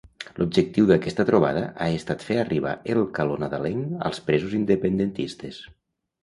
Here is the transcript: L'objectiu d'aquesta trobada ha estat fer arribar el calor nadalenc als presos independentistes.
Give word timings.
L'objectiu 0.37 0.85
d'aquesta 0.91 1.25
trobada 1.29 1.61
ha 1.85 1.89
estat 1.97 2.25
fer 2.29 2.37
arribar 2.45 2.71
el 2.95 3.03
calor 3.19 3.45
nadalenc 3.45 4.03
als 4.11 4.23
presos 4.31 4.57
independentistes. 4.63 5.63